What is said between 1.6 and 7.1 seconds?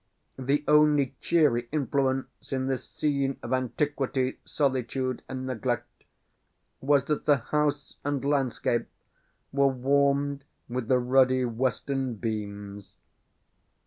influence in this scene of antiquity, solitude, and neglect was